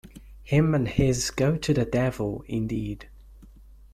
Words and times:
Him 0.41 0.73
and 0.73 0.87
his 0.87 1.29
"go 1.29 1.57
to 1.57 1.73
the 1.75 1.85
devil" 1.85 2.43
indeed! 2.47 3.07